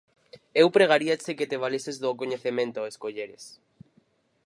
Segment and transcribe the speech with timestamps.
[0.61, 3.43] Eu pregaríache que te valeses do coñecemento ao escolleres.